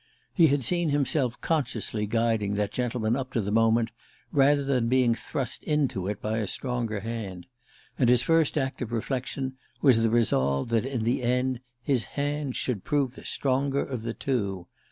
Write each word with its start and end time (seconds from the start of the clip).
He 0.33 0.47
had 0.47 0.63
seen 0.63 0.89
himself 0.89 1.39
consciously 1.41 2.07
guiding 2.07 2.55
that 2.55 2.71
gentleman 2.71 3.15
up 3.15 3.31
to 3.33 3.39
the 3.41 3.51
moment, 3.51 3.91
rather 4.31 4.63
than 4.63 4.87
being 4.89 5.13
thrust 5.13 5.61
into 5.63 6.07
it 6.07 6.19
by 6.19 6.39
a 6.39 6.47
stronger 6.47 7.01
hand. 7.01 7.45
And 7.99 8.09
his 8.09 8.23
first 8.23 8.57
act 8.57 8.81
of 8.81 8.91
reflection 8.91 9.57
was 9.79 10.01
the 10.01 10.09
resolve 10.09 10.69
that, 10.69 10.87
in 10.87 11.03
the 11.03 11.21
end, 11.21 11.59
his 11.83 12.05
hand 12.17 12.55
should 12.55 12.83
prove 12.83 13.13
the 13.13 13.23
stronger 13.23 13.85
of 13.85 14.01
the 14.01 14.15
two. 14.15 14.65